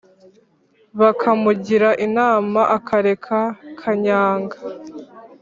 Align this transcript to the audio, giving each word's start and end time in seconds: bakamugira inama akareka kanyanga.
bakamugira 0.99 1.89
inama 2.05 2.61
akareka 2.77 3.39
kanyanga. 3.79 4.57